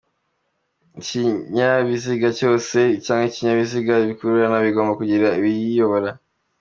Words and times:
Ikinyabiziga 0.99 2.27
cyose 2.39 2.77
cg 3.05 3.09
ibinyabiziga 3.23 3.93
bikururana 4.07 4.57
bigomba 4.65 4.93
kugira 4.99 5.25
ubiyobora. 5.39 6.09